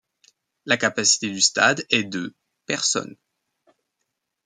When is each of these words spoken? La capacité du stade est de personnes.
La 0.65 0.77
capacité 0.77 1.29
du 1.29 1.41
stade 1.41 1.85
est 1.91 2.05
de 2.05 2.33
personnes. 2.65 3.17